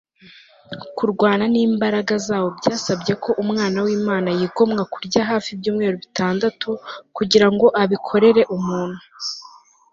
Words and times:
k 0.79 0.81
kurwana 0.95 1.45
n'imbaraga 1.53 2.13
zawo 2.27 2.49
byasabye 2.57 3.13
ko 3.23 3.29
umwana 3.43 3.77
w'imana 3.85 4.29
yigomwa 4.39 4.81
kurya 4.93 5.21
hafi 5.29 5.49
ibyumweru 5.55 5.95
bitandatu 6.03 6.69
kugira 7.15 7.47
ngo 7.53 7.65
abikorere 7.81 8.41
umuntu 8.57 9.03